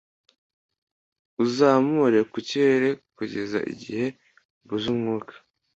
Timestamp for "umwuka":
4.93-5.33